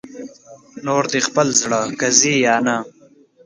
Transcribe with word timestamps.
نور 0.85 1.03
دې 1.11 1.19
خپل 1.27 1.47
زړه 1.61 1.81
که 1.99 2.07
ځې 2.19 2.33
یا 2.45 2.55
نه 2.65 2.77